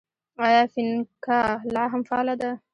آیا 0.45 0.61
فینکا 0.73 1.39
لا 1.73 1.83
هم 1.91 2.01
فعاله 2.09 2.35
ده؟ 2.41 2.51